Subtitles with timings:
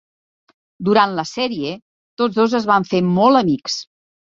[0.87, 1.75] Durant la sèrie
[2.23, 3.79] tots dos es van fer molt amics.